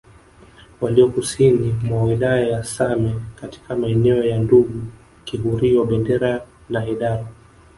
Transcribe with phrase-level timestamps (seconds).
[0.81, 4.83] walio kusini mwa wilaya ya Same katika maeneo ya Ndungu
[5.23, 7.25] Kihurio Bendera na Hedaru